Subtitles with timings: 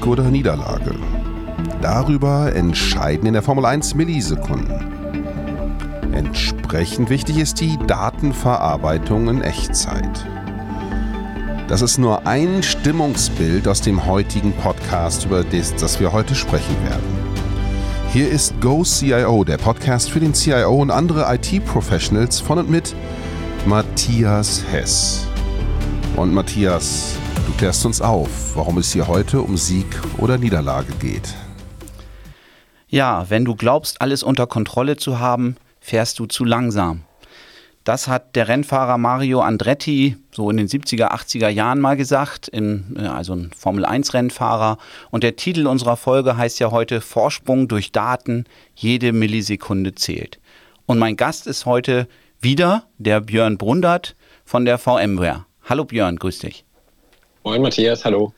[0.00, 0.94] Sieg oder Niederlage.
[1.82, 4.74] Darüber entscheiden in der Formel 1 Millisekunden.
[6.12, 10.26] Entsprechend wichtig ist die Datenverarbeitung in Echtzeit.
[11.68, 16.76] Das ist nur ein Stimmungsbild aus dem heutigen Podcast, über das, das wir heute sprechen
[16.84, 17.20] werden.
[18.12, 22.94] Hier ist Go CIO, der Podcast für den CIO und andere IT-Professionals von und mit
[23.66, 25.26] Matthias Hess.
[26.16, 27.19] Und Matthias,
[27.50, 29.86] du klärst uns auf, warum es hier heute um Sieg
[30.18, 31.34] oder Niederlage geht.
[32.88, 37.02] Ja, wenn du glaubst, alles unter Kontrolle zu haben, fährst du zu langsam.
[37.82, 42.96] Das hat der Rennfahrer Mario Andretti so in den 70er, 80er Jahren mal gesagt, in,
[42.96, 44.76] äh, also ein Formel-1-Rennfahrer.
[45.10, 50.38] Und der Titel unserer Folge heißt ja heute Vorsprung durch Daten, jede Millisekunde zählt.
[50.86, 52.06] Und mein Gast ist heute
[52.40, 55.46] wieder der Björn Brundert von der VMware.
[55.68, 56.64] Hallo Björn, grüß dich.
[57.42, 58.34] Moin Matthias, hallo.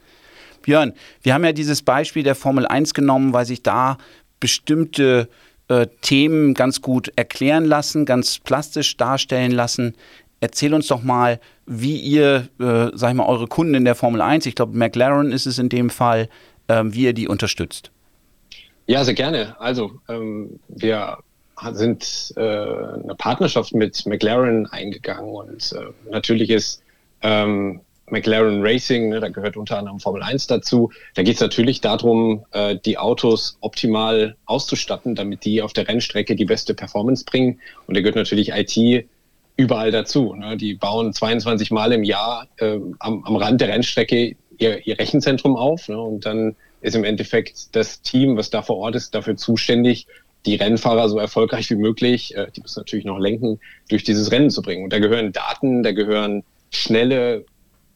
[0.62, 3.98] Björn, wir haben ja dieses Beispiel der Formel 1 genommen, weil sich da
[4.38, 5.28] bestimmte
[5.68, 9.94] äh, Themen ganz gut erklären lassen, ganz plastisch darstellen lassen.
[10.40, 14.20] Erzähl uns doch mal, wie ihr, äh, sag ich mal, eure Kunden in der Formel
[14.20, 16.28] 1, ich glaube McLaren ist es in dem Fall,
[16.68, 17.90] äh, wie ihr die unterstützt.
[18.86, 19.56] Ja, sehr gerne.
[19.60, 21.18] Also ähm, wir
[21.72, 26.82] sind äh, eine Partnerschaft mit McLaren eingegangen und äh, natürlich ist
[27.22, 30.90] ähm, McLaren Racing, ne, da gehört unter anderem Formel 1 dazu.
[31.14, 36.36] Da geht es natürlich darum, äh, die Autos optimal auszustatten, damit die auf der Rennstrecke
[36.36, 37.60] die beste Performance bringen.
[37.86, 39.06] Und da gehört natürlich IT
[39.56, 40.34] überall dazu.
[40.34, 40.56] Ne?
[40.56, 45.56] Die bauen 22 Mal im Jahr äh, am, am Rand der Rennstrecke ihr, ihr Rechenzentrum
[45.56, 45.88] auf.
[45.88, 46.00] Ne?
[46.00, 50.06] Und dann ist im Endeffekt das Team, was da vor Ort ist, dafür zuständig,
[50.44, 54.50] die Rennfahrer so erfolgreich wie möglich, äh, die müssen natürlich noch lenken, durch dieses Rennen
[54.50, 54.84] zu bringen.
[54.84, 57.44] Und da gehören Daten, da gehören schnelle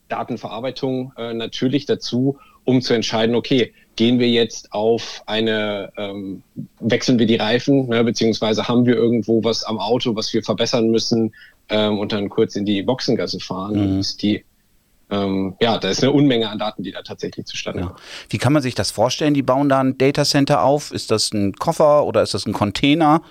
[0.09, 6.43] Datenverarbeitung äh, natürlich dazu, um zu entscheiden, okay, gehen wir jetzt auf eine, ähm,
[6.79, 10.89] wechseln wir die Reifen, ne, beziehungsweise haben wir irgendwo was am Auto, was wir verbessern
[10.89, 11.33] müssen
[11.69, 13.73] ähm, und dann kurz in die Boxengasse fahren.
[13.73, 13.97] Mhm.
[13.97, 14.43] Und die
[15.09, 17.95] ähm, ja, da ist eine Unmenge an Daten, die da tatsächlich zustande kommen.
[17.97, 18.03] Ja.
[18.29, 19.33] Wie kann man sich das vorstellen?
[19.33, 20.91] Die bauen da ein Datacenter auf?
[20.91, 23.21] Ist das ein Koffer oder ist das ein Container?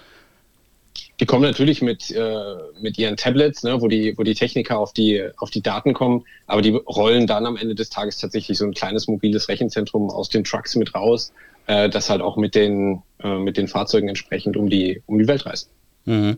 [1.18, 4.92] Die kommen natürlich mit, äh, mit ihren Tablets, ne, wo, die, wo die Techniker auf
[4.92, 8.66] die, auf die Daten kommen, aber die rollen dann am Ende des Tages tatsächlich so
[8.66, 11.32] ein kleines mobiles Rechenzentrum aus den Trucks mit raus,
[11.66, 15.26] äh, das halt auch mit den, äh, mit den Fahrzeugen entsprechend um die, um die
[15.26, 15.70] Welt reist.
[16.04, 16.36] Mhm.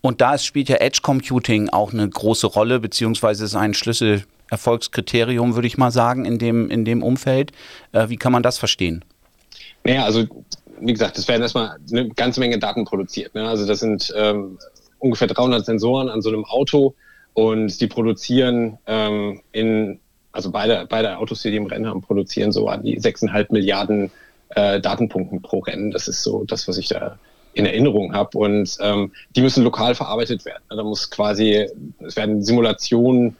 [0.00, 5.66] Und da spielt ja Edge Computing auch eine große Rolle, beziehungsweise ist ein Schlüsselerfolgskriterium, würde
[5.66, 7.52] ich mal sagen, in dem, in dem Umfeld.
[7.92, 9.04] Äh, wie kann man das verstehen?
[9.84, 10.26] Naja, also
[10.80, 13.34] wie gesagt, es werden erstmal eine ganze Menge Daten produziert.
[13.34, 13.48] Ne?
[13.48, 14.58] Also das sind ähm,
[14.98, 16.94] ungefähr 300 Sensoren an so einem Auto
[17.34, 20.00] und die produzieren ähm, in,
[20.32, 24.10] also beide, beide Autos, die, die im Rennen haben, produzieren so an die 6,5 Milliarden
[24.50, 25.90] äh, Datenpunkten pro Rennen.
[25.90, 27.18] Das ist so das, was ich da
[27.54, 28.38] in Erinnerung habe.
[28.38, 30.62] Und ähm, die müssen lokal verarbeitet werden.
[30.68, 31.68] Da muss quasi,
[32.00, 33.36] es werden Simulationen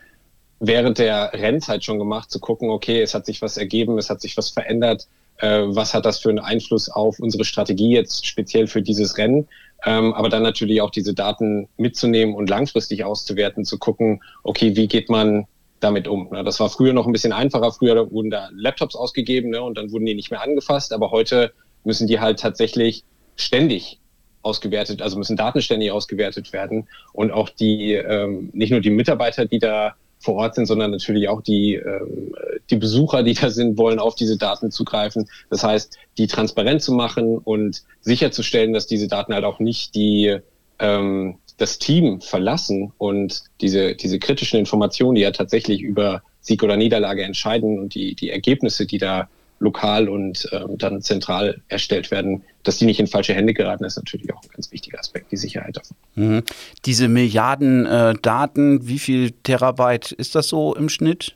[0.61, 4.21] während der Rennzeit schon gemacht, zu gucken, okay, es hat sich was ergeben, es hat
[4.21, 5.09] sich was verändert,
[5.41, 9.49] was hat das für einen Einfluss auf unsere Strategie jetzt speziell für dieses Rennen.
[9.85, 14.89] Ähm, aber dann natürlich auch diese Daten mitzunehmen und langfristig auszuwerten, zu gucken, okay, wie
[14.89, 15.47] geht man
[15.81, 16.31] damit um?
[16.45, 17.71] Das war früher noch ein bisschen einfacher.
[17.73, 20.93] Früher wurden da Laptops ausgegeben ne, und dann wurden die nicht mehr angefasst.
[20.93, 21.53] Aber heute
[21.85, 23.05] müssen die halt tatsächlich
[23.37, 24.01] ständig
[24.43, 29.47] ausgewertet, also müssen Daten ständig ausgewertet werden und auch die, ähm, nicht nur die Mitarbeiter,
[29.47, 32.35] die da vor Ort sind, sondern natürlich auch die, ähm,
[32.71, 35.29] die Besucher, die da sind, wollen auf diese Daten zugreifen.
[35.51, 40.39] Das heißt, die transparent zu machen und sicherzustellen, dass diese Daten halt auch nicht die
[40.79, 46.77] ähm, das Team verlassen und diese, diese kritischen Informationen, die ja tatsächlich über Sieg oder
[46.77, 49.29] Niederlage entscheiden und die, die Ergebnisse, die da
[49.59, 53.97] lokal und ähm, dann zentral erstellt werden, dass die nicht in falsche Hände geraten, ist
[53.97, 55.97] natürlich auch ein ganz wichtiger Aspekt, die Sicherheit davon.
[56.15, 56.43] Mhm.
[56.85, 61.35] Diese Milliarden äh, Daten, wie viel Terabyte ist das so im Schnitt?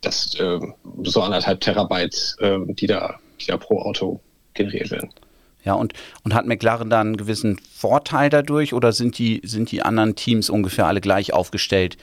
[0.00, 0.60] Das äh,
[1.02, 4.20] so anderthalb Terabyte, äh, die, da, die da pro Auto
[4.54, 5.10] generiert werden.
[5.62, 5.92] Ja, und,
[6.24, 10.48] und hat McLaren da einen gewissen Vorteil dadurch oder sind die, sind die anderen Teams
[10.48, 11.98] ungefähr alle gleich aufgestellt,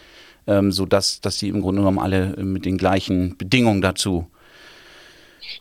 [0.45, 4.27] ähm, sodass dass sie im Grunde genommen alle mit den gleichen Bedingungen dazu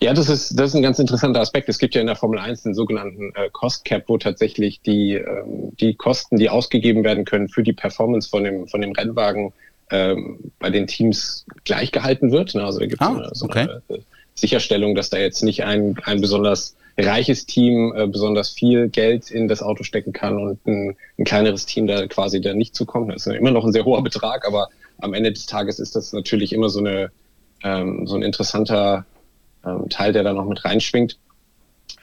[0.01, 1.69] ja, das ist, das ist ein ganz interessanter Aspekt.
[1.69, 5.15] Es gibt ja in der Formel 1 den sogenannten äh, Cost Cap, wo tatsächlich die,
[5.15, 9.53] ähm, die Kosten, die ausgegeben werden können für die Performance von dem, von dem Rennwagen
[9.91, 12.55] ähm, bei den Teams gleich gehalten wird.
[12.55, 12.65] Ne?
[12.65, 13.61] Also da gibt es ah, so okay.
[13.61, 14.01] eine äh,
[14.35, 19.49] Sicherstellung, dass da jetzt nicht ein, ein besonders reiches Team äh, besonders viel Geld in
[19.49, 23.13] das Auto stecken kann und ein, ein kleineres Team da quasi da nicht zukommt.
[23.13, 26.13] Das ist immer noch ein sehr hoher Betrag, aber am Ende des Tages ist das
[26.13, 27.11] natürlich immer so eine
[27.63, 29.05] ähm, so ein interessanter
[29.67, 31.19] ähm, Teil, der da noch mit reinschwingt.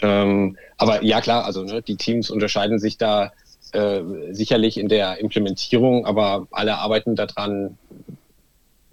[0.02, 3.32] Ähm, aber ja, klar, also ne, die Teams unterscheiden sich da
[3.72, 4.02] äh,
[4.32, 7.78] sicherlich in der Implementierung, aber alle arbeiten daran,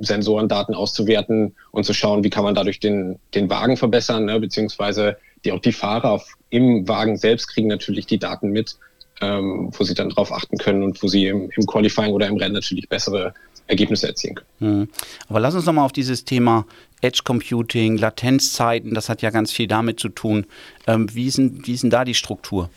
[0.00, 5.16] Sensorendaten auszuwerten und zu schauen, wie kann man dadurch den, den Wagen verbessern, ne, beziehungsweise
[5.44, 8.78] die, auch die Fahrer im Wagen selbst kriegen natürlich die Daten mit,
[9.20, 12.36] ähm, wo sie dann darauf achten können und wo sie im, im Qualifying oder im
[12.36, 13.34] Rennen natürlich bessere
[13.66, 14.80] Ergebnisse erzielen können.
[14.80, 14.88] Mhm.
[15.28, 16.66] Aber lass uns nochmal auf dieses Thema
[17.00, 20.46] Edge Computing, Latenzzeiten, das hat ja ganz viel damit zu tun.
[20.86, 22.70] Ähm, wie, ist denn, wie ist denn da die Struktur?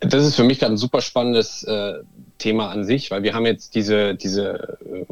[0.00, 1.94] Das ist für mich gerade ein super spannendes äh,
[2.38, 5.04] Thema an sich, weil wir haben jetzt diese, diese äh,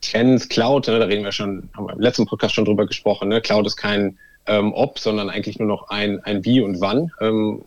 [0.00, 3.28] Trends, Cloud, ne, da reden wir schon, haben wir im letzten Podcast schon drüber gesprochen,
[3.28, 3.40] ne?
[3.40, 7.62] Cloud ist kein ähm, Ob, sondern eigentlich nur noch ein, ein Wie und Wann, ähm,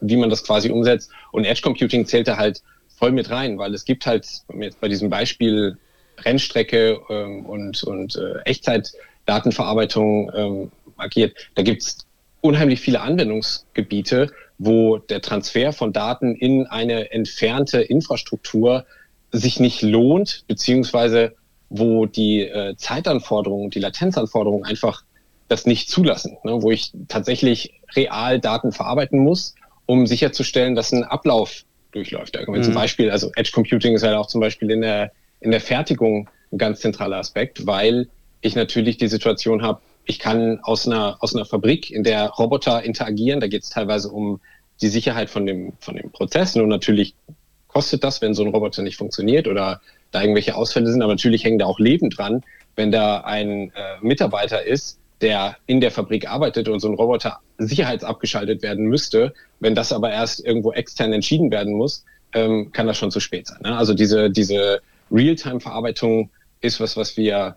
[0.00, 1.10] wie man das quasi umsetzt.
[1.32, 2.62] Und Edge Computing zählt da halt
[2.98, 4.26] voll mit rein, weil es gibt halt,
[4.60, 5.78] jetzt bei diesem Beispiel
[6.18, 12.06] Rennstrecke ähm, und, und äh, Echtzeitdatenverarbeitung ähm, agiert, da gibt's
[12.40, 18.84] unheimlich viele Anwendungsgebiete, wo der Transfer von Daten in eine entfernte Infrastruktur
[19.30, 21.34] sich nicht lohnt, beziehungsweise
[21.70, 25.04] wo die äh, Zeitanforderungen, die Latenzanforderungen einfach
[25.48, 29.54] das nicht zulassen, ne, wo ich tatsächlich real Daten verarbeiten muss,
[29.86, 32.38] um sicherzustellen, dass ein Ablauf durchläuft.
[32.46, 32.62] Mhm.
[32.62, 36.28] zum Beispiel, also Edge Computing ist halt auch zum Beispiel in der, in der Fertigung
[36.52, 38.08] ein ganz zentraler Aspekt, weil
[38.40, 42.82] ich natürlich die Situation habe, ich kann aus einer, aus einer Fabrik, in der Roboter
[42.82, 44.40] interagieren, da geht es teilweise um
[44.80, 46.54] die Sicherheit von dem, von dem Prozess.
[46.54, 47.14] Nur natürlich
[47.66, 49.80] kostet das, wenn so ein Roboter nicht funktioniert oder
[50.10, 51.02] da irgendwelche Ausfälle sind.
[51.02, 52.42] Aber natürlich hängen da auch Leben dran,
[52.76, 57.40] wenn da ein äh, Mitarbeiter ist, der in der Fabrik arbeitet und so ein Roboter
[57.58, 59.34] sicherheitsabgeschaltet werden müsste.
[59.60, 63.46] Wenn das aber erst irgendwo extern entschieden werden muss, ähm, kann das schon zu spät
[63.46, 63.58] sein.
[63.62, 63.76] Ne?
[63.76, 64.80] Also diese, diese
[65.10, 66.30] Realtime-Verarbeitung
[66.60, 67.56] ist was, was wir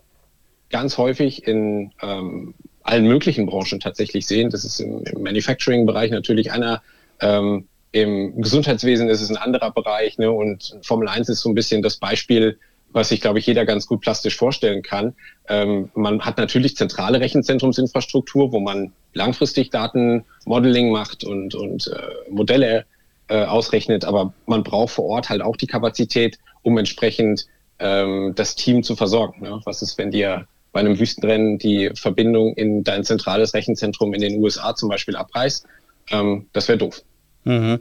[0.70, 4.50] ganz häufig in ähm, allen möglichen Branchen tatsächlich sehen.
[4.50, 6.82] Das ist im, im Manufacturing-Bereich natürlich einer,
[7.20, 10.18] ähm, im Gesundheitswesen ist es ein anderer Bereich.
[10.18, 10.32] Ne?
[10.32, 12.58] Und Formel 1 ist so ein bisschen das Beispiel,
[12.92, 15.14] was sich, glaube ich, jeder ganz gut plastisch vorstellen kann.
[15.48, 22.84] Ähm, man hat natürlich zentrale Rechenzentrumsinfrastruktur, wo man langfristig Datenmodeling macht und, und äh, Modelle
[23.28, 27.46] äh, ausrechnet, aber man braucht vor Ort halt auch die Kapazität, um entsprechend
[27.78, 29.42] ähm, das Team zu versorgen.
[29.42, 29.60] Ne?
[29.64, 34.42] Was ist, wenn dir bei einem Wüstenrennen die Verbindung in dein zentrales Rechenzentrum in den
[34.42, 35.66] USA zum Beispiel abreißt?
[36.10, 37.02] Ähm, das wäre doof.
[37.44, 37.80] Mhm.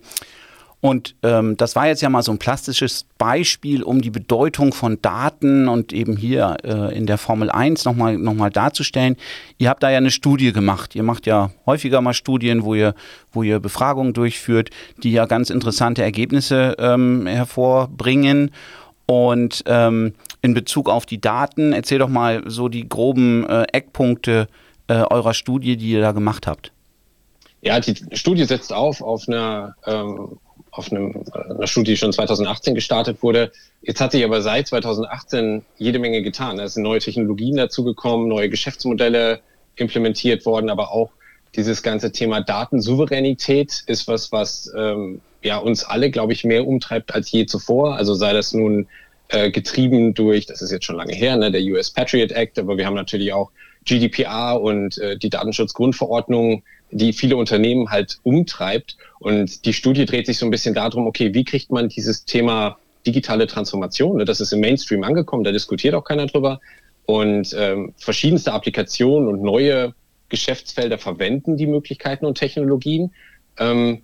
[0.81, 5.00] Und ähm, das war jetzt ja mal so ein plastisches Beispiel, um die Bedeutung von
[5.00, 9.16] Daten und eben hier äh, in der Formel 1 nochmal noch mal darzustellen.
[9.60, 10.95] Ihr habt da ja eine Studie gemacht.
[10.95, 12.95] Ihr macht ja häufiger mal Studien, wo ihr,
[13.31, 14.72] wo ihr Befragungen durchführt,
[15.04, 18.50] die ja ganz interessante Ergebnisse ähm, hervorbringen.
[19.06, 24.48] Und ähm, in Bezug auf die Daten, erzähl doch mal so die groben äh, Eckpunkte
[24.88, 26.72] äh, eurer Studie, die ihr da gemacht habt.
[27.62, 30.39] Ja, die Studie setzt auf auf einer, ähm,
[30.72, 33.52] auf einem, äh, einer Studie, die schon 2018 gestartet wurde.
[33.82, 36.60] Jetzt hat sich aber seit 2018 jede Menge getan.
[36.60, 39.42] Es sind neue Technologien dazugekommen, neue Geschäftsmodelle
[39.76, 41.12] implementiert worden, aber auch
[41.56, 47.14] dieses ganze Thema Datensouveränität ist was, was ähm, ja uns alle, glaube ich, mehr umtreibt
[47.14, 47.96] als je zuvor.
[47.96, 48.88] Also sei das nun
[49.28, 52.78] äh, getrieben durch, das ist jetzt schon lange her, ne, der US Patriot Act, aber
[52.78, 53.51] wir haben natürlich auch
[53.86, 58.98] GDPR und äh, die Datenschutzgrundverordnung, die viele Unternehmen halt umtreibt.
[59.20, 62.78] Und die Studie dreht sich so ein bisschen darum, okay, wie kriegt man dieses Thema
[63.06, 66.60] digitale Transformation, ne, das ist im Mainstream angekommen, da diskutiert auch keiner drüber.
[67.06, 69.94] Und ähm, verschiedenste Applikationen und neue
[70.30, 73.12] Geschäftsfelder verwenden die Möglichkeiten und Technologien.
[73.58, 74.04] Ähm,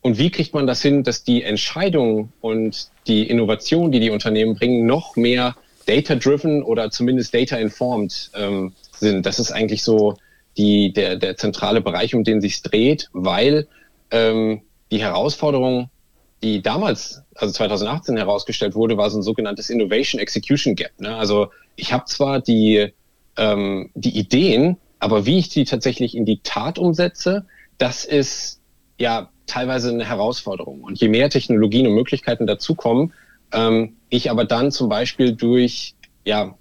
[0.00, 4.54] und wie kriegt man das hin, dass die Entscheidungen und die Innovation, die die Unternehmen
[4.54, 5.56] bringen, noch mehr
[5.86, 9.26] data-driven oder zumindest data-informed ähm, sind?
[9.26, 10.16] Das ist eigentlich so
[10.56, 13.68] die, der, der zentrale Bereich, um den sich dreht, weil
[14.10, 15.90] ähm, die Herausforderung,
[16.42, 20.92] die damals, also 2018 herausgestellt wurde, war so ein sogenanntes Innovation Execution Gap.
[20.98, 21.14] Ne?
[21.14, 22.92] Also ich habe zwar die,
[23.36, 27.46] ähm, die Ideen, aber wie ich die tatsächlich in die Tat umsetze,
[27.78, 28.60] das ist
[28.98, 30.82] ja teilweise eine Herausforderung.
[30.82, 33.12] Und je mehr Technologien und Möglichkeiten dazukommen,
[33.52, 36.56] ähm, ich aber dann zum Beispiel durch ja,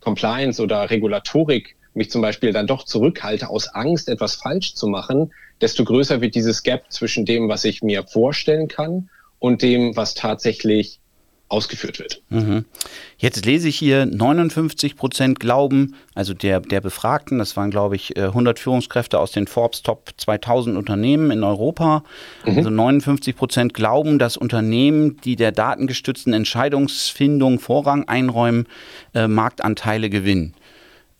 [0.00, 5.32] Compliance oder Regulatorik mich zum Beispiel dann doch zurückhalte aus Angst, etwas falsch zu machen,
[5.60, 10.14] desto größer wird dieses Gap zwischen dem, was ich mir vorstellen kann und dem, was
[10.14, 10.97] tatsächlich
[11.48, 12.22] ausgeführt wird.
[12.28, 12.64] Mhm.
[13.16, 18.18] Jetzt lese ich hier 59 Prozent glauben, also der, der Befragten, das waren glaube ich
[18.18, 22.04] 100 äh, Führungskräfte aus den Forbes Top 2000 Unternehmen in Europa,
[22.44, 22.58] mhm.
[22.58, 28.66] also 59 Prozent glauben, dass Unternehmen, die der datengestützten Entscheidungsfindung Vorrang einräumen,
[29.14, 30.54] äh, Marktanteile gewinnen.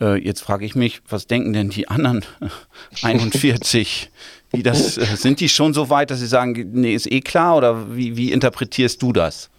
[0.00, 2.24] Äh, jetzt frage ich mich, was denken denn die anderen
[3.02, 4.10] 41?
[4.50, 7.56] Wie das, äh, sind die schon so weit, dass sie sagen, nee, ist eh klar
[7.56, 9.50] oder wie, wie interpretierst du das?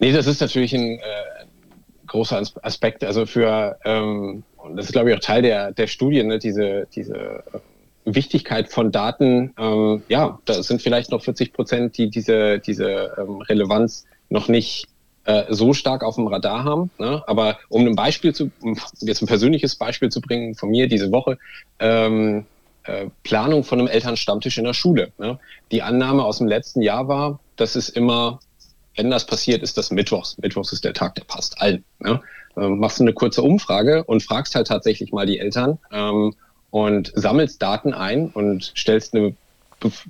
[0.00, 1.02] Nee, das ist natürlich ein äh,
[2.06, 3.04] großer Aspekt.
[3.04, 4.42] Also für, ähm,
[4.74, 7.58] das ist glaube ich auch Teil der, der Studie, ne, diese, diese äh,
[8.04, 9.52] Wichtigkeit von Daten.
[9.58, 14.88] Ähm, ja, da sind vielleicht noch 40 Prozent, die diese, diese ähm, Relevanz noch nicht
[15.24, 16.90] äh, so stark auf dem Radar haben.
[16.98, 17.22] Ne?
[17.26, 21.12] Aber um ein Beispiel zu, um jetzt ein persönliches Beispiel zu bringen von mir diese
[21.12, 21.38] Woche,
[21.78, 22.46] ähm,
[22.84, 25.12] äh, Planung von einem Elternstammtisch in der Schule.
[25.18, 25.38] Ne?
[25.70, 28.40] Die Annahme aus dem letzten Jahr war, dass es immer,
[28.96, 30.36] wenn das passiert, ist das Mittwochs.
[30.38, 31.84] Mittwochs ist der Tag, der passt allen.
[31.98, 32.20] Ne?
[32.56, 36.34] Ähm, machst du eine kurze Umfrage und fragst halt tatsächlich mal die Eltern ähm,
[36.70, 39.34] und sammelst Daten ein und stellst eine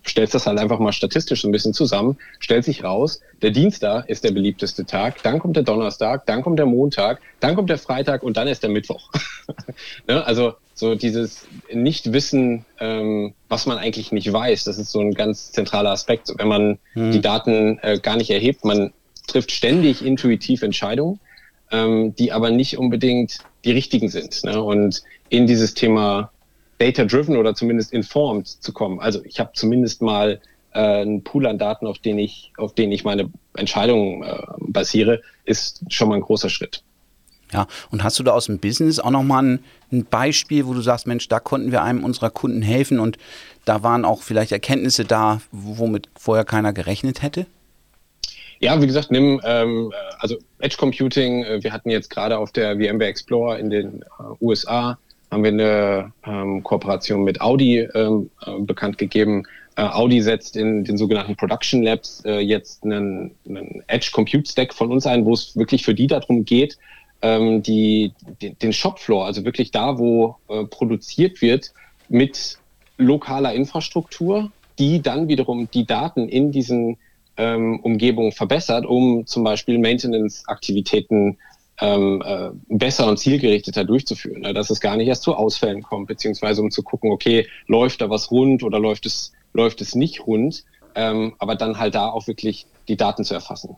[0.07, 4.09] stellst das halt einfach mal statistisch so ein bisschen zusammen, stellt sich raus, der Dienstag
[4.09, 7.79] ist der beliebteste Tag, dann kommt der Donnerstag, dann kommt der Montag, dann kommt der
[7.79, 9.11] Freitag und dann ist der Mittwoch.
[10.09, 10.25] ne?
[10.25, 15.53] Also so dieses Nichtwissen, ähm, was man eigentlich nicht weiß, das ist so ein ganz
[15.53, 16.33] zentraler Aspekt.
[16.37, 17.13] Wenn man hm.
[17.13, 18.93] die Daten äh, gar nicht erhebt, man
[19.27, 21.21] trifft ständig intuitiv Entscheidungen,
[21.71, 24.43] ähm, die aber nicht unbedingt die richtigen sind.
[24.45, 24.63] Ne?
[24.63, 26.33] Und in dieses Thema
[26.81, 29.01] data-driven oder zumindest informed zu kommen.
[29.01, 30.41] Also ich habe zumindest mal
[30.73, 35.21] äh, einen Pool an Daten, auf den ich, auf den ich meine Entscheidungen äh, basiere,
[35.45, 36.83] ist schon mal ein großer Schritt.
[37.53, 39.59] Ja, und hast du da aus dem Business auch nochmal ein,
[39.93, 43.19] ein Beispiel, wo du sagst, Mensch, da konnten wir einem unserer Kunden helfen und
[43.65, 47.47] da waren auch vielleicht Erkenntnisse da, womit vorher keiner gerechnet hätte?
[48.61, 51.45] Ja, wie gesagt, nimm ähm, also Edge Computing.
[51.45, 54.05] Äh, wir hatten jetzt gerade auf der VMware Explorer in den äh,
[54.41, 54.99] USA
[55.31, 59.45] haben wir eine ähm, Kooperation mit Audi ähm, äh, bekannt gegeben.
[59.77, 64.75] Äh, Audi setzt in den sogenannten Production Labs äh, jetzt einen, einen Edge Compute Stack
[64.75, 66.79] von uns ein, wo es wirklich für die darum geht,
[67.23, 71.73] ähm, die, die, den Shopfloor, also wirklich da, wo äh, produziert wird,
[72.09, 72.59] mit
[72.99, 76.97] lokaler Infrastruktur, die dann wiederum die Daten in diesen
[77.37, 81.39] ähm, Umgebungen verbessert, um zum Beispiel Maintenance-Aktivitäten
[81.81, 84.43] ähm, äh, besser und zielgerichteter durchzuführen.
[84.43, 84.55] Ne?
[84.55, 88.11] Dass es gar nicht erst zu Ausfällen kommt, beziehungsweise um zu gucken, okay, läuft da
[88.11, 92.27] was rund oder läuft es, läuft es nicht rund, ähm, aber dann halt da auch
[92.27, 93.77] wirklich die Daten zu erfassen.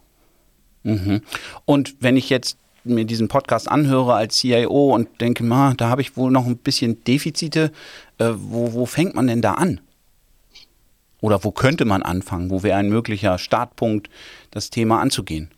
[0.82, 1.22] Mhm.
[1.64, 6.00] Und wenn ich jetzt mir diesen Podcast anhöre als CIO und denke, ma, da habe
[6.02, 7.70] ich wohl noch ein bisschen Defizite,
[8.18, 9.80] äh, wo, wo fängt man denn da an?
[11.20, 12.50] Oder wo könnte man anfangen?
[12.50, 14.10] Wo wäre ein möglicher Startpunkt,
[14.50, 15.50] das Thema anzugehen?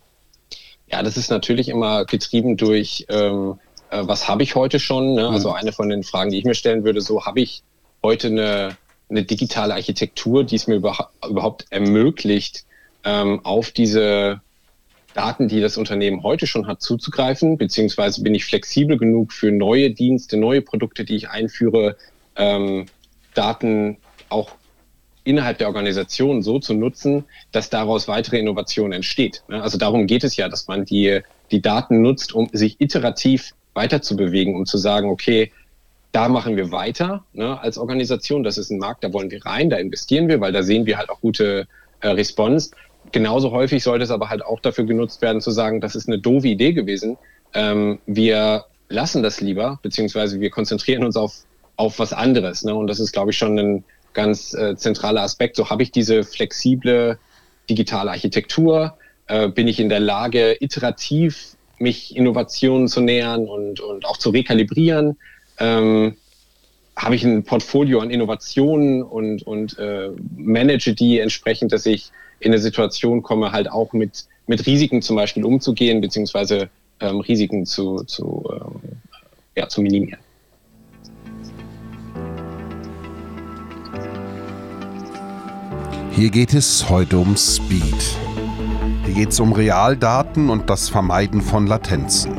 [0.87, 5.15] Ja, das ist natürlich immer getrieben durch, ähm, äh, was habe ich heute schon?
[5.15, 5.27] Ne?
[5.27, 5.55] Also mhm.
[5.55, 7.63] eine von den Fragen, die ich mir stellen würde, so habe ich
[8.03, 8.77] heute eine,
[9.09, 12.65] eine digitale Architektur, die es mir über, überhaupt ermöglicht,
[13.03, 14.41] ähm, auf diese
[15.13, 19.91] Daten, die das Unternehmen heute schon hat, zuzugreifen, beziehungsweise bin ich flexibel genug für neue
[19.91, 21.95] Dienste, neue Produkte, die ich einführe,
[22.35, 22.87] ähm,
[23.33, 23.97] Daten
[24.29, 24.51] auch
[25.25, 29.43] innerhalb der Organisation so zu nutzen, dass daraus weitere Innovation entsteht.
[29.49, 29.61] Ne?
[29.61, 31.19] Also darum geht es ja, dass man die,
[31.51, 35.51] die Daten nutzt, um sich iterativ weiterzubewegen, um zu sagen, okay,
[36.11, 38.43] da machen wir weiter ne, als Organisation.
[38.43, 40.97] Das ist ein Markt, da wollen wir rein, da investieren wir, weil da sehen wir
[40.97, 41.67] halt auch gute
[41.99, 42.71] äh, Response.
[43.11, 46.19] Genauso häufig sollte es aber halt auch dafür genutzt werden, zu sagen, das ist eine
[46.19, 47.17] doofe Idee gewesen.
[47.53, 51.43] Ähm, wir lassen das lieber, beziehungsweise wir konzentrieren uns auf,
[51.75, 52.63] auf was anderes.
[52.63, 52.73] Ne?
[52.73, 53.83] Und das ist, glaube ich, schon ein,
[54.15, 55.55] ganz äh, zentraler Aspekt.
[55.55, 57.19] So habe ich diese flexible
[57.69, 64.05] digitale Architektur, äh, bin ich in der Lage, iterativ mich Innovationen zu nähern und, und
[64.05, 65.17] auch zu rekalibrieren.
[65.59, 66.15] Ähm,
[66.95, 72.51] habe ich ein Portfolio an Innovationen und, und äh, manage die entsprechend, dass ich in
[72.51, 76.69] eine Situation komme, halt auch mit, mit Risiken zum Beispiel umzugehen, beziehungsweise
[77.01, 78.81] ähm, Risiken zu, zu, ähm,
[79.57, 80.19] ja, zu minimieren.
[86.15, 88.17] Hier geht es heute um Speed.
[89.03, 92.37] Hier geht es um Realdaten und das Vermeiden von Latenzen.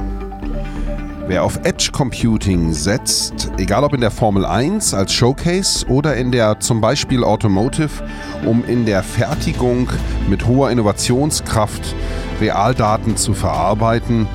[1.27, 6.33] Wer auf Edge Computing setzt, egal ob in der Formel 1 als Showcase oder in
[6.33, 8.03] der zum Beispiel Automotive,
[8.47, 9.91] um in der Fertigung
[10.27, 11.95] mit hoher Innovationskraft
[12.41, 14.27] Realdaten zu verarbeiten,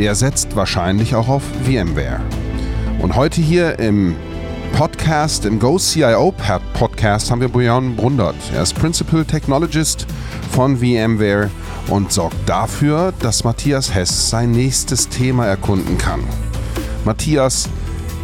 [0.00, 2.20] der setzt wahrscheinlich auch auf VMware.
[2.98, 4.16] Und heute hier im
[4.78, 6.32] Podcast, im Go CIO
[6.72, 8.36] Podcast, haben wir Björn Brundert.
[8.54, 10.06] Er ist Principal Technologist
[10.52, 11.50] von VMware
[11.88, 16.20] und sorgt dafür, dass Matthias Hess sein nächstes Thema erkunden kann.
[17.04, 17.68] Matthias,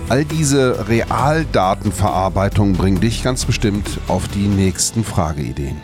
[0.09, 5.81] all diese Realdatenverarbeitung bringen dich ganz bestimmt auf die nächsten Frageideen.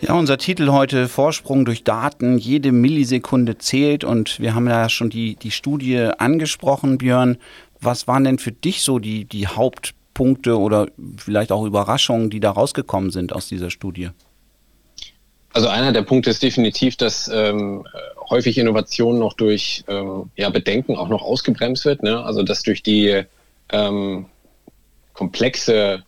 [0.00, 2.38] Ja, unser Titel heute Vorsprung durch Daten.
[2.38, 7.36] Jede Millisekunde zählt und wir haben ja schon die, die Studie angesprochen, Björn.
[7.82, 10.86] Was waren denn für dich so die, die Hauptpunkte oder
[11.16, 14.10] vielleicht auch Überraschungen, die da rausgekommen sind aus dieser Studie?
[15.52, 17.86] Also einer der Punkte ist definitiv, dass ähm,
[18.30, 22.02] häufig Innovation noch durch ähm, ja, Bedenken auch noch ausgebremst wird.
[22.02, 22.24] Ne?
[22.24, 23.24] Also dass durch die
[23.70, 24.26] ähm,
[25.12, 26.04] komplexe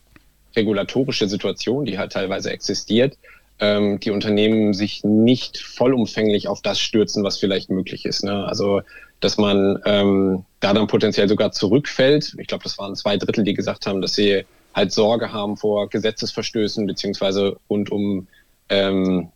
[0.56, 3.18] regulatorische Situation, die halt teilweise existiert,
[3.58, 8.24] ähm, die Unternehmen sich nicht vollumfänglich auf das stürzen, was vielleicht möglich ist.
[8.24, 8.46] Ne?
[8.46, 8.82] Also
[9.21, 12.35] dass man ähm, da dann potenziell sogar zurückfällt.
[12.38, 14.44] Ich glaube, das waren zwei Drittel, die gesagt haben, dass sie
[14.75, 18.26] halt Sorge haben vor Gesetzesverstößen beziehungsweise rund um
[18.68, 19.28] ähm,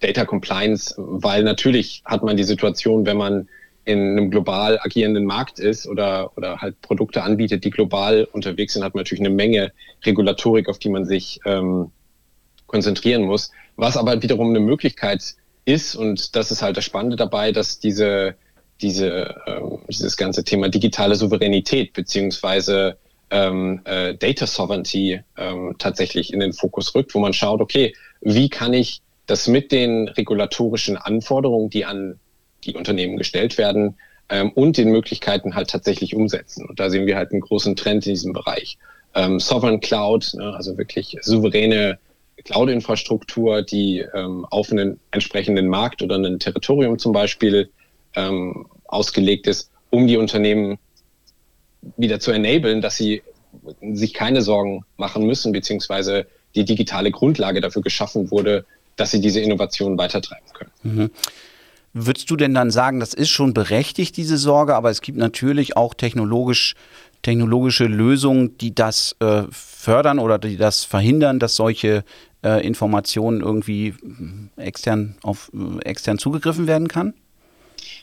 [0.00, 3.48] Data Compliance, weil natürlich hat man die Situation, wenn man
[3.84, 8.84] in einem global agierenden Markt ist oder, oder halt Produkte anbietet, die global unterwegs sind,
[8.84, 9.72] hat man natürlich eine Menge
[10.04, 11.90] Regulatorik, auf die man sich ähm,
[12.66, 13.50] konzentrieren muss.
[13.76, 18.34] Was aber wiederum eine Möglichkeit ist, und das ist halt das Spannende dabei, dass diese,
[18.80, 22.96] diese, ähm, dieses ganze Thema digitale Souveränität beziehungsweise
[23.30, 28.48] ähm, äh, Data Sovereignty ähm, tatsächlich in den Fokus rückt, wo man schaut, okay, wie
[28.48, 32.18] kann ich das mit den regulatorischen Anforderungen, die an
[32.64, 33.96] die Unternehmen gestellt werden,
[34.28, 36.66] ähm, und den Möglichkeiten halt tatsächlich umsetzen.
[36.66, 38.78] Und da sehen wir halt einen großen Trend in diesem Bereich.
[39.14, 41.98] Ähm, Sovereign Cloud, ne, also wirklich souveräne
[42.44, 47.70] Cloud-Infrastruktur, die ähm, auf einen entsprechenden Markt oder ein Territorium zum Beispiel
[48.18, 50.78] ähm, ausgelegt ist, um die Unternehmen
[51.96, 53.22] wieder zu enablen, dass sie
[53.80, 59.40] sich keine Sorgen machen müssen, beziehungsweise die digitale Grundlage dafür geschaffen wurde, dass sie diese
[59.40, 60.70] Innovation weitertreiben können.
[60.82, 61.10] Mhm.
[61.94, 65.76] Würdest du denn dann sagen, das ist schon berechtigt, diese Sorge, aber es gibt natürlich
[65.76, 66.74] auch technologisch
[67.22, 72.04] technologische Lösungen, die das äh, fördern oder die das verhindern, dass solche
[72.44, 73.94] äh, Informationen irgendwie
[74.56, 77.14] äh, extern auf äh, extern zugegriffen werden kann?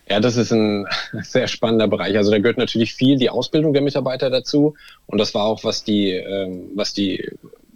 [0.07, 0.85] Ja, das ist ein
[1.23, 2.15] sehr spannender Bereich.
[2.17, 4.75] Also da gehört natürlich viel die Ausbildung der Mitarbeiter dazu.
[5.07, 7.31] Und das war auch, was die, ähm, was die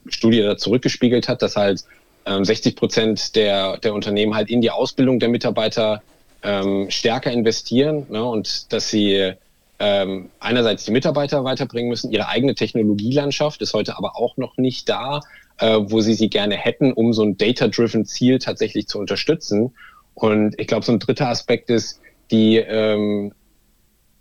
[0.07, 1.83] Studie da zurückgespiegelt hat, dass halt
[2.25, 6.01] ähm, 60 Prozent der, der Unternehmen halt in die Ausbildung der Mitarbeiter
[6.43, 9.33] ähm, stärker investieren ne, und dass sie
[9.79, 12.11] ähm, einerseits die Mitarbeiter weiterbringen müssen.
[12.11, 15.21] Ihre eigene Technologielandschaft ist heute aber auch noch nicht da,
[15.57, 19.73] äh, wo sie sie gerne hätten, um so ein data-driven Ziel tatsächlich zu unterstützen.
[20.13, 23.33] Und ich glaube, so ein dritter Aspekt ist die, ähm,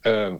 [0.05, 0.33] äh,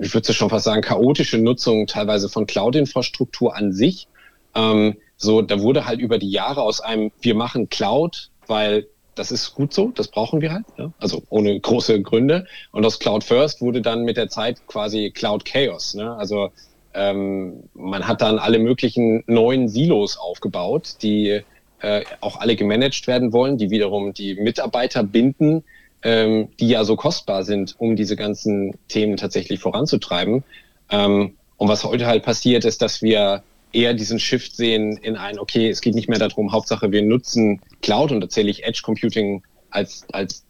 [0.00, 4.08] ich würde schon fast sagen, chaotische Nutzung teilweise von Cloud-Infrastruktur an sich.
[4.54, 9.30] Ähm, so, da wurde halt über die Jahre aus einem, wir machen Cloud, weil das
[9.30, 10.92] ist gut so, das brauchen wir halt, ne?
[10.98, 12.46] also ohne große Gründe.
[12.72, 15.94] Und aus Cloud First wurde dann mit der Zeit quasi Cloud Chaos.
[15.94, 16.14] Ne?
[16.16, 16.50] Also
[16.94, 21.42] ähm, man hat dann alle möglichen neuen Silos aufgebaut, die
[21.80, 25.64] äh, auch alle gemanagt werden wollen, die wiederum die Mitarbeiter binden,
[26.02, 30.44] ähm, die ja so kostbar sind, um diese ganzen Themen tatsächlich voranzutreiben.
[30.90, 35.38] Ähm, und was heute halt passiert, ist, dass wir eher diesen Shift sehen in ein,
[35.38, 38.80] okay, es geht nicht mehr darum, Hauptsache wir nutzen Cloud und da zähle ich Edge
[38.82, 40.44] Computing als, als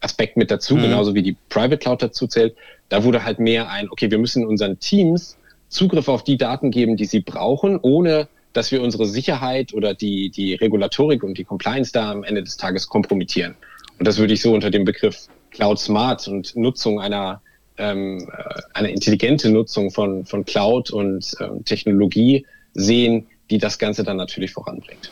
[0.00, 0.82] Aspekt mit dazu, mhm.
[0.82, 2.56] genauso wie die Private Cloud dazu zählt.
[2.88, 5.36] Da wurde halt mehr ein, okay, wir müssen unseren Teams
[5.68, 10.30] Zugriff auf die Daten geben, die sie brauchen, ohne dass wir unsere Sicherheit oder die,
[10.30, 13.56] die Regulatorik und die Compliance da am Ende des Tages kompromittieren.
[13.98, 17.40] Und das würde ich so unter dem Begriff Cloud Smart und Nutzung einer
[17.78, 24.02] ähm, äh, eine intelligente Nutzung von, von Cloud und ähm, Technologie sehen, die das Ganze
[24.02, 25.10] dann natürlich voranbringt.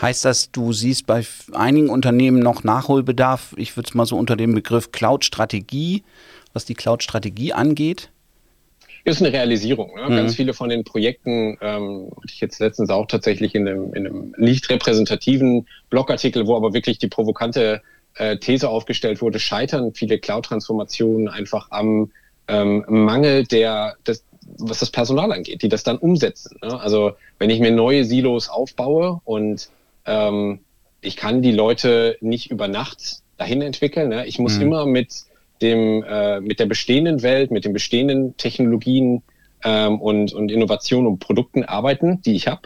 [0.00, 4.36] Heißt das, du siehst bei einigen Unternehmen noch Nachholbedarf, ich würde es mal so unter
[4.36, 6.02] dem Begriff Cloud-Strategie,
[6.52, 8.10] was die Cloud-Strategie angeht?
[9.04, 9.94] Ist eine Realisierung.
[9.96, 10.08] Ne?
[10.08, 10.16] Mhm.
[10.16, 14.06] Ganz viele von den Projekten, ähm, hatte ich jetzt letztens auch tatsächlich in einem, in
[14.06, 17.82] einem nicht repräsentativen Blogartikel, wo aber wirklich die provokante
[18.16, 22.10] äh, These aufgestellt wurde, scheitern viele Cloud-Transformationen einfach am
[22.48, 24.24] ähm, Mangel der, des,
[24.58, 26.58] was das Personal angeht, die das dann umsetzen.
[26.62, 26.80] Ne?
[26.80, 29.70] Also wenn ich mir neue Silos aufbaue und
[30.06, 30.60] ähm,
[31.00, 34.26] ich kann die Leute nicht über Nacht dahin entwickeln, ne?
[34.26, 34.62] ich muss mhm.
[34.62, 35.24] immer mit
[35.60, 39.22] dem äh, mit der bestehenden Welt, mit den bestehenden Technologien
[39.62, 42.62] ähm, und, und Innovationen und Produkten arbeiten, die ich habe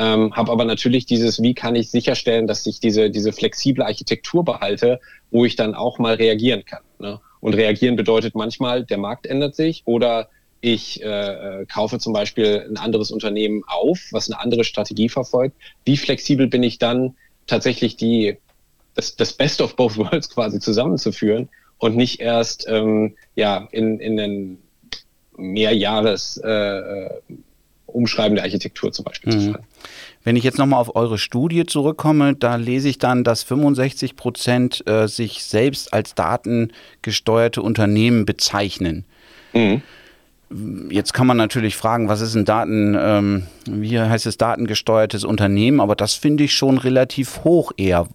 [0.00, 4.42] ähm, habe aber natürlich dieses, wie kann ich sicherstellen, dass ich diese, diese flexible Architektur
[4.46, 4.98] behalte,
[5.30, 6.80] wo ich dann auch mal reagieren kann.
[6.98, 7.20] Ne?
[7.40, 10.30] Und reagieren bedeutet manchmal, der Markt ändert sich oder
[10.62, 15.54] ich äh, kaufe zum Beispiel ein anderes Unternehmen auf, was eine andere Strategie verfolgt.
[15.84, 17.14] Wie flexibel bin ich dann
[17.46, 18.38] tatsächlich die,
[18.94, 24.18] das, das Best of both worlds quasi zusammenzuführen und nicht erst ähm, ja, in, in
[24.18, 24.62] einen
[25.36, 27.10] Mehrjahres äh,
[27.94, 29.40] Umschreiben der Architektur zum Beispiel mhm.
[29.40, 29.64] zu fallen.
[30.22, 34.86] Wenn ich jetzt nochmal auf eure Studie zurückkomme, da lese ich dann, dass 65 Prozent
[34.86, 39.04] äh, sich selbst als datengesteuerte Unternehmen bezeichnen.
[39.54, 39.82] Mhm.
[40.90, 45.80] Jetzt kann man natürlich fragen, was ist ein Daten, ähm, wie heißt es, datengesteuertes Unternehmen,
[45.80, 48.08] aber das finde ich schon relativ hoch eher.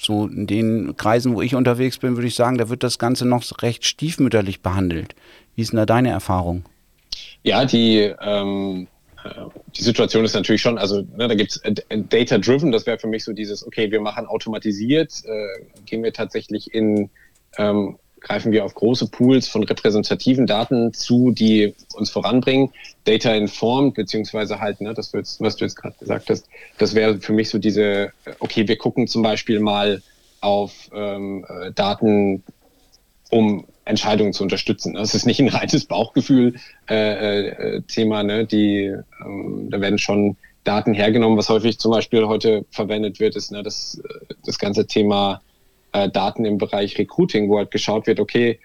[0.00, 3.24] So in den Kreisen, wo ich unterwegs bin, würde ich sagen, da wird das Ganze
[3.24, 5.14] noch recht stiefmütterlich behandelt.
[5.54, 6.64] Wie ist denn da deine Erfahrung?
[7.44, 8.95] Ja, die, ähm, äh,
[9.76, 13.24] die Situation ist natürlich schon, also ne, da gibt es Data-Driven, das wäre für mich
[13.24, 17.10] so dieses, okay, wir machen automatisiert, äh, gehen wir tatsächlich in
[17.58, 22.72] ähm, greifen wir auf große Pools von repräsentativen Daten zu, die uns voranbringen.
[23.04, 27.32] Data informed, beziehungsweise halt, ne, das, was du jetzt gerade gesagt hast, das wäre für
[27.32, 28.10] mich so diese,
[28.40, 30.02] okay, wir gucken zum Beispiel mal
[30.40, 32.42] auf ähm, äh, Daten,
[33.30, 34.94] um Entscheidungen zu unterstützen.
[34.94, 38.44] Das ist nicht ein reines Bauchgefühl-Thema, äh, äh, ne?
[38.44, 38.94] Die,
[39.24, 43.62] ähm, da werden schon Daten hergenommen, was häufig zum Beispiel heute verwendet wird, ist ne,
[43.62, 45.40] das, äh, das ganze Thema
[45.92, 48.58] äh, Daten im Bereich Recruiting, wo halt geschaut wird, okay,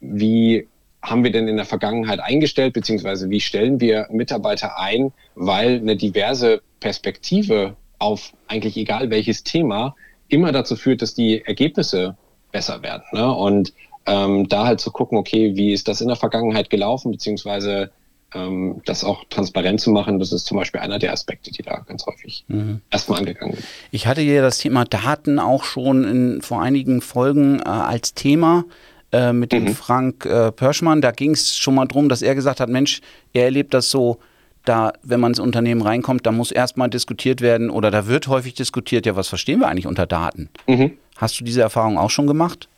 [0.00, 0.66] wie
[1.00, 5.96] haben wir denn in der Vergangenheit eingestellt, beziehungsweise wie stellen wir Mitarbeiter ein, weil eine
[5.96, 9.94] diverse Perspektive auf eigentlich egal welches Thema
[10.28, 12.16] immer dazu führt, dass die Ergebnisse
[12.50, 13.04] besser werden.
[13.12, 13.32] Ne?
[13.32, 13.72] Und
[14.06, 17.90] ähm, da halt zu gucken, okay, wie ist das in der Vergangenheit gelaufen, beziehungsweise
[18.34, 21.78] ähm, das auch transparent zu machen, das ist zum Beispiel einer der Aspekte, die da
[21.86, 22.80] ganz häufig mhm.
[22.90, 23.64] erstmal angegangen werden.
[23.90, 28.64] Ich hatte ja das Thema Daten auch schon in, vor einigen Folgen äh, als Thema
[29.12, 29.74] äh, mit dem mhm.
[29.74, 31.00] Frank äh, Pörschmann.
[31.00, 33.00] Da ging es schon mal darum, dass er gesagt hat, Mensch,
[33.32, 34.18] er erlebt das so,
[34.64, 38.54] da, wenn man ins Unternehmen reinkommt, da muss erstmal diskutiert werden oder da wird häufig
[38.54, 40.48] diskutiert, ja, was verstehen wir eigentlich unter Daten?
[40.66, 40.92] Mhm.
[41.16, 42.68] Hast du diese Erfahrung auch schon gemacht?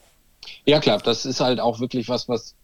[0.65, 2.55] Ja, klar, das ist halt auch wirklich was, was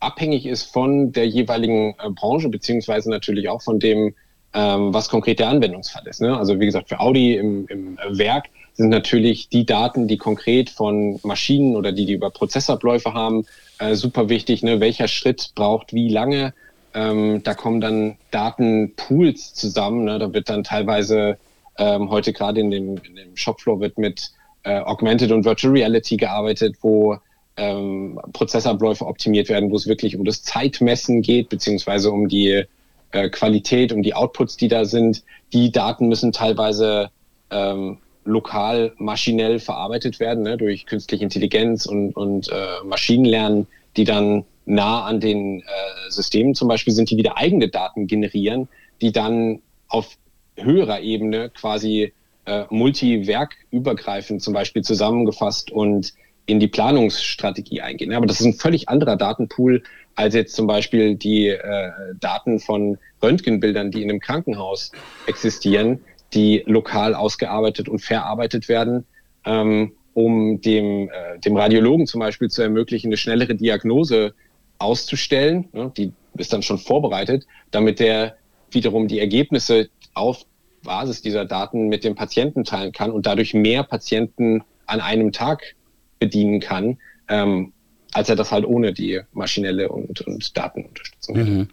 [0.00, 4.14] abhängig ist von der jeweiligen äh, Branche, beziehungsweise natürlich auch von dem,
[4.54, 6.20] ähm, was konkret der Anwendungsfall ist.
[6.20, 6.36] Ne?
[6.36, 11.18] Also wie gesagt, für Audi im, im Werk sind natürlich die Daten, die konkret von
[11.24, 13.44] Maschinen oder die, die über Prozessabläufe haben,
[13.78, 14.62] äh, super wichtig.
[14.62, 14.80] Ne?
[14.80, 16.54] Welcher Schritt braucht wie lange?
[16.94, 20.04] Ähm, da kommen dann Datenpools zusammen.
[20.04, 20.18] Ne?
[20.18, 21.38] Da wird dann teilweise
[21.76, 24.30] ähm, heute gerade in dem, in dem Shopfloor wird mit
[24.62, 27.18] äh, Augmented und Virtual Reality gearbeitet, wo
[27.58, 32.64] ähm, Prozessabläufe optimiert werden, wo es wirklich um das Zeitmessen geht, beziehungsweise um die
[33.10, 35.24] äh, Qualität, um die Outputs, die da sind.
[35.52, 37.10] Die Daten müssen teilweise
[37.50, 43.66] ähm, lokal maschinell verarbeitet werden, ne, durch künstliche Intelligenz und, und äh, Maschinenlernen,
[43.96, 45.64] die dann nah an den äh,
[46.10, 48.68] Systemen zum Beispiel sind, die wieder eigene Daten generieren,
[49.00, 50.16] die dann auf
[50.56, 52.12] höherer Ebene quasi
[52.44, 56.12] äh, multiwerkübergreifend zum Beispiel zusammengefasst und
[56.48, 58.12] in die Planungsstrategie eingehen.
[58.14, 59.82] Aber das ist ein völlig anderer Datenpool
[60.14, 64.90] als jetzt zum Beispiel die äh, Daten von Röntgenbildern, die in einem Krankenhaus
[65.26, 66.00] existieren,
[66.32, 69.04] die lokal ausgearbeitet und verarbeitet werden,
[69.44, 74.34] ähm, um dem, äh, dem Radiologen zum Beispiel zu ermöglichen, eine schnellere Diagnose
[74.78, 75.68] auszustellen.
[75.72, 75.92] Ne?
[75.96, 78.36] Die ist dann schon vorbereitet, damit der
[78.70, 80.46] wiederum die Ergebnisse auf
[80.82, 85.76] Basis dieser Daten mit dem Patienten teilen kann und dadurch mehr Patienten an einem Tag
[86.18, 87.72] bedienen kann, ähm,
[88.12, 91.68] als er das halt ohne die maschinelle und, und Datenunterstützung mhm.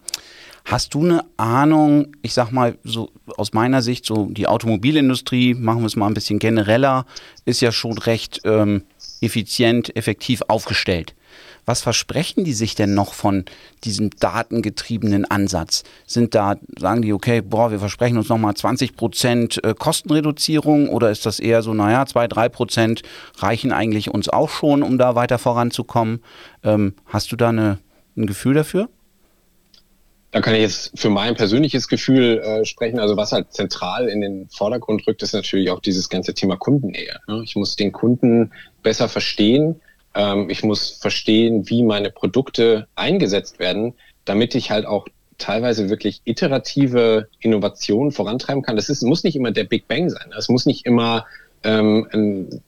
[0.66, 5.82] Hast du eine Ahnung, ich sag mal so aus meiner Sicht, so die Automobilindustrie, machen
[5.82, 7.06] wir es mal ein bisschen genereller,
[7.46, 8.82] ist ja schon recht ähm,
[9.22, 11.15] effizient, effektiv aufgestellt.
[11.66, 13.46] Was versprechen die sich denn noch von
[13.84, 15.84] diesem datengetriebenen Ansatz?
[16.06, 21.10] Sind da, sagen die, okay, boah, wir versprechen uns nochmal 20 Prozent äh, Kostenreduzierung oder
[21.10, 23.02] ist das eher so, naja, zwei, drei Prozent
[23.38, 26.22] reichen eigentlich uns auch schon, um da weiter voranzukommen?
[26.64, 27.80] Ähm, hast du da eine,
[28.16, 28.90] ein Gefühl dafür?
[30.36, 33.00] Da kann ich jetzt für mein persönliches Gefühl äh, sprechen.
[33.00, 37.22] Also was halt zentral in den Vordergrund rückt, ist natürlich auch dieses ganze Thema Kundennähe.
[37.30, 37.42] Ne?
[37.46, 38.52] Ich muss den Kunden
[38.84, 39.80] besser verstehen.
[40.16, 46.22] Ähm, ich muss verstehen, wie meine Produkte eingesetzt werden, damit ich halt auch teilweise wirklich
[46.24, 48.78] iterative Innovationen vorantreiben kann.
[48.78, 50.34] Das ist, muss nicht immer der Big Bang sein.
[50.38, 51.26] Es muss nicht immer
[51.64, 52.62] ähm,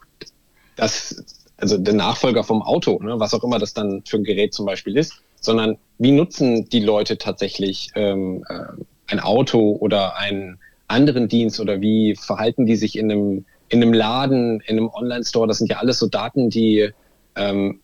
[0.76, 1.24] das,
[1.58, 4.66] also der Nachfolger vom Auto, ne, was auch immer das dann für ein Gerät zum
[4.66, 8.64] Beispiel ist, sondern wie nutzen die Leute tatsächlich ähm, äh,
[9.08, 13.94] ein Auto oder einen anderen Dienst oder wie verhalten die sich in einem, in einem
[13.94, 15.48] Laden, in einem Online-Store?
[15.48, 16.90] Das sind ja alles so Daten, die
[17.38, 17.80] ähm,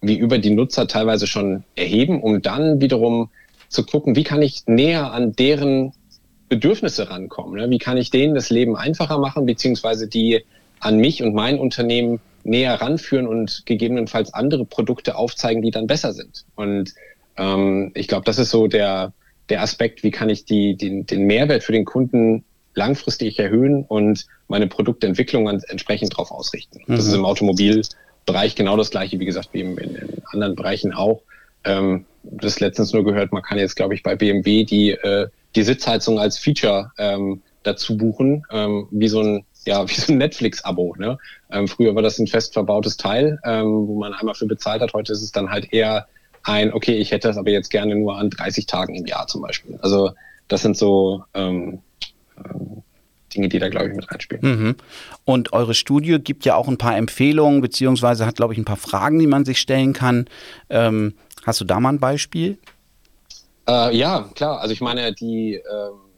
[0.00, 3.30] wie über die Nutzer teilweise schon erheben, um dann wiederum
[3.68, 5.92] zu gucken, wie kann ich näher an deren
[6.48, 7.60] Bedürfnisse rankommen?
[7.60, 7.70] Ne?
[7.70, 10.44] Wie kann ich denen das Leben einfacher machen, beziehungsweise die
[10.80, 16.12] an mich und mein Unternehmen näher ranführen und gegebenenfalls andere Produkte aufzeigen, die dann besser
[16.12, 16.44] sind.
[16.54, 16.94] Und
[17.36, 19.12] ähm, ich glaube, das ist so der,
[19.48, 22.44] der Aspekt, wie kann ich die, den, den Mehrwert für den Kunden
[22.74, 26.80] langfristig erhöhen und meine Produktentwicklung entsprechend darauf ausrichten.
[26.86, 26.96] Mhm.
[26.96, 27.24] Das ist im
[28.28, 31.22] Automobilbereich genau das gleiche, wie gesagt, wie in, in anderen Bereichen auch.
[31.64, 35.62] Ähm, das letztens nur gehört, man kann jetzt, glaube ich, bei BMW die, äh, die
[35.62, 40.94] Sitzheizung als Feature ähm, dazu buchen, ähm, wie so ein ja, wie so ein Netflix-Abo.
[40.98, 41.18] Ne?
[41.50, 44.92] Ähm, früher war das ein fest verbautes Teil, ähm, wo man einmal für bezahlt hat.
[44.92, 46.06] Heute ist es dann halt eher
[46.44, 49.42] ein, okay, ich hätte das aber jetzt gerne nur an 30 Tagen im Jahr zum
[49.42, 49.78] Beispiel.
[49.82, 50.12] Also
[50.46, 51.80] das sind so ähm,
[52.38, 52.82] ähm,
[53.34, 54.42] Dinge, die da, glaube ich, mit reinspielen.
[54.42, 54.76] Mhm.
[55.24, 58.76] Und eure Studie gibt ja auch ein paar Empfehlungen, beziehungsweise hat, glaube ich, ein paar
[58.76, 60.26] Fragen, die man sich stellen kann.
[60.70, 61.14] Ähm,
[61.44, 62.58] hast du da mal ein Beispiel?
[63.68, 64.60] Äh, ja, klar.
[64.60, 66.08] Also ich meine, die ähm,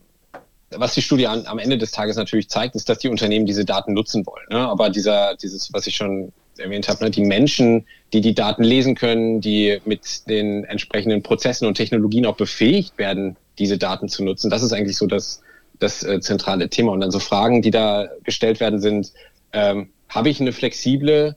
[0.76, 3.64] was die Studie an, am Ende des Tages natürlich zeigt, ist, dass die Unternehmen diese
[3.64, 4.46] Daten nutzen wollen.
[4.50, 4.58] Ne?
[4.58, 7.10] Aber dieser, dieses, was ich schon erwähnt habe, ne?
[7.10, 12.36] die Menschen, die die Daten lesen können, die mit den entsprechenden Prozessen und Technologien auch
[12.36, 15.42] befähigt werden, diese Daten zu nutzen, das ist eigentlich so das,
[15.80, 16.92] das äh, zentrale Thema.
[16.92, 19.12] Und dann so Fragen, die da gestellt werden, sind,
[19.52, 21.36] ähm, habe ich eine flexible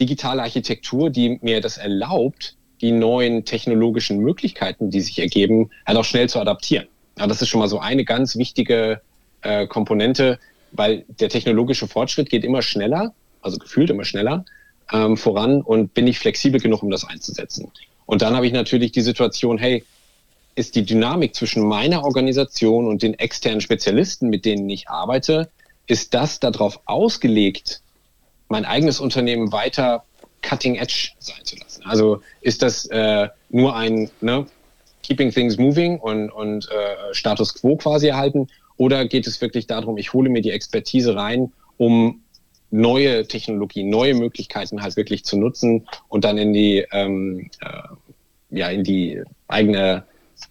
[0.00, 6.04] digitale Architektur, die mir das erlaubt, die neuen technologischen Möglichkeiten, die sich ergeben, halt auch
[6.04, 6.88] schnell zu adaptieren.
[7.18, 9.00] Ja, das ist schon mal so eine ganz wichtige
[9.42, 10.38] äh, Komponente,
[10.72, 14.44] weil der technologische Fortschritt geht immer schneller, also gefühlt immer schneller
[14.92, 17.70] ähm, voran und bin ich flexibel genug, um das einzusetzen.
[18.06, 19.84] Und dann habe ich natürlich die Situation, hey,
[20.54, 25.50] ist die Dynamik zwischen meiner Organisation und den externen Spezialisten, mit denen ich arbeite,
[25.86, 27.80] ist das darauf ausgelegt,
[28.48, 30.04] mein eigenes Unternehmen weiter
[30.42, 31.82] cutting edge sein zu lassen?
[31.84, 34.46] Also ist das äh, nur ein, ne,
[35.02, 38.48] Keeping Things Moving und, und äh, Status Quo quasi erhalten?
[38.76, 42.22] Oder geht es wirklich darum, ich hole mir die Expertise rein, um
[42.70, 48.68] neue Technologien, neue Möglichkeiten halt wirklich zu nutzen und dann in die, ähm, äh, ja,
[48.68, 50.04] in die eigene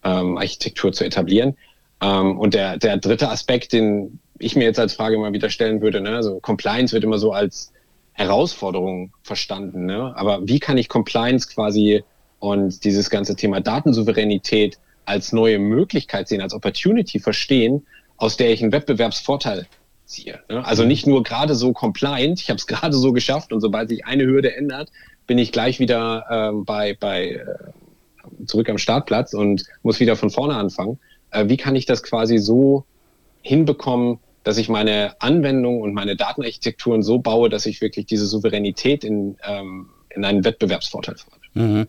[0.03, 1.57] ähm, Architektur zu etablieren?
[2.01, 5.81] Ähm, und der, der dritte Aspekt, den ich mir jetzt als Frage immer wieder stellen
[5.81, 7.71] würde, ne, also Compliance wird immer so als
[8.13, 10.13] Herausforderung verstanden, ne?
[10.15, 12.03] aber wie kann ich Compliance quasi
[12.39, 17.85] und dieses ganze Thema Datensouveränität als neue Möglichkeit sehen, als Opportunity verstehen,
[18.17, 19.67] aus der ich einen Wettbewerbsvorteil
[20.05, 20.39] ziehe.
[20.49, 20.65] Ne?
[20.65, 24.05] Also nicht nur gerade so compliant, ich habe es gerade so geschafft und sobald sich
[24.05, 24.89] eine Hürde ändert,
[25.27, 27.45] bin ich gleich wieder ähm, bei, bei äh,
[28.45, 30.99] zurück am Startplatz und muss wieder von vorne anfangen.
[31.31, 32.85] Äh, wie kann ich das quasi so
[33.41, 39.03] hinbekommen, dass ich meine Anwendung und meine Datenarchitekturen so baue, dass ich wirklich diese Souveränität
[39.03, 41.40] in, ähm, in einen Wettbewerbsvorteil fahre?
[41.53, 41.87] Mhm.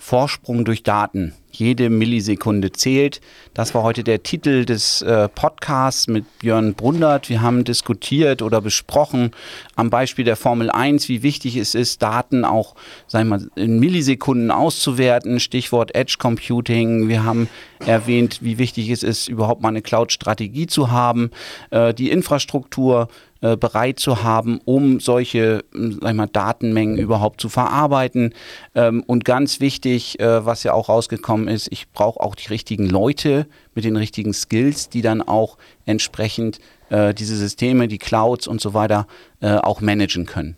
[0.00, 1.34] Vorsprung durch Daten.
[1.52, 3.20] Jede Millisekunde zählt.
[3.52, 7.28] Das war heute der Titel des äh, Podcasts mit Björn Brundert.
[7.28, 9.32] Wir haben diskutiert oder besprochen
[9.76, 12.76] am Beispiel der Formel 1, wie wichtig es ist, Daten auch
[13.08, 15.38] sagen wir, in Millisekunden auszuwerten.
[15.38, 17.08] Stichwort Edge Computing.
[17.08, 17.48] Wir haben
[17.80, 21.30] erwähnt, wie wichtig es ist, überhaupt mal eine Cloud-Strategie zu haben.
[21.70, 23.08] Äh, die Infrastruktur
[23.42, 28.34] äh, bereit zu haben, um solche sag mal, Datenmengen überhaupt zu verarbeiten.
[28.74, 32.86] Ähm, und ganz wichtig, äh, was ja auch rausgekommen ist, ich brauche auch die richtigen
[32.86, 38.60] Leute mit den richtigen Skills, die dann auch entsprechend äh, diese Systeme, die Clouds und
[38.60, 39.06] so weiter
[39.40, 40.56] äh, auch managen können.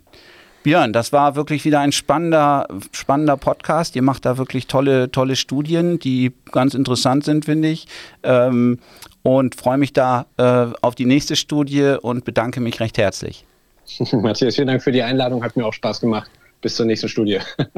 [0.63, 3.97] Björn, das war wirklich wieder ein spannender, spannender Podcast.
[3.97, 7.89] Ihr macht da wirklich tolle, tolle Studien, die ganz interessant sind, finde ich.
[8.23, 8.79] Ähm,
[9.23, 13.45] und freue mich da äh, auf die nächste Studie und bedanke mich recht herzlich.
[14.13, 16.31] Matthias, vielen Dank für die Einladung, hat mir auch Spaß gemacht.
[16.61, 17.41] Bis zur nächsten Studie.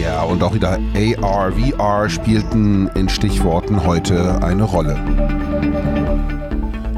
[0.00, 0.78] Ja, und auch wieder
[1.22, 4.98] AR, VR spielten in Stichworten heute eine Rolle.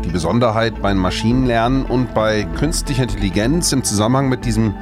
[0.04, 4.74] Die Besonderheit beim Maschinenlernen und bei künstlicher Intelligenz im Zusammenhang mit diesem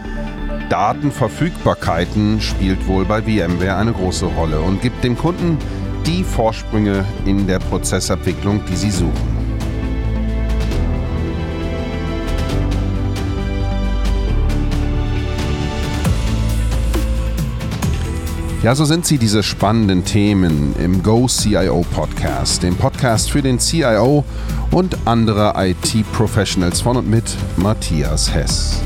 [0.68, 5.58] Datenverfügbarkeiten spielt wohl bei VMware eine große Rolle und gibt dem Kunden
[6.06, 9.40] die Vorsprünge in der Prozessabwicklung, die sie suchen.
[18.62, 23.58] Ja, so sind sie, diese spannenden Themen im Go CIO Podcast, dem Podcast für den
[23.58, 24.22] CIO
[24.70, 27.24] und andere IT-Professionals von und mit
[27.56, 28.82] Matthias Hess.